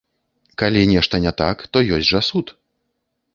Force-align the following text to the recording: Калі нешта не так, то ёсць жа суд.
Калі 0.61 0.81
нешта 0.93 1.15
не 1.25 1.33
так, 1.41 1.57
то 1.71 1.77
ёсць 1.99 2.09
жа 2.13 2.23
суд. 2.29 2.47